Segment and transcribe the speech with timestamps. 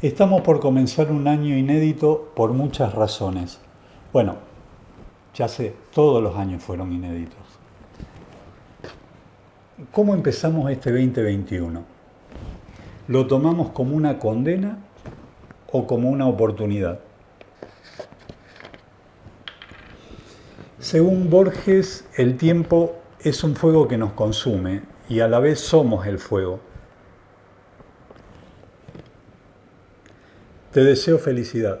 [0.00, 3.58] Estamos por comenzar un año inédito por muchas razones.
[4.12, 4.36] Bueno,
[5.34, 7.40] ya sé, todos los años fueron inéditos.
[9.90, 11.82] ¿Cómo empezamos este 2021?
[13.08, 14.78] ¿Lo tomamos como una condena
[15.72, 17.00] o como una oportunidad?
[20.78, 26.06] Según Borges, el tiempo es un fuego que nos consume y a la vez somos
[26.06, 26.67] el fuego.
[30.72, 31.80] Te deseo felicidad.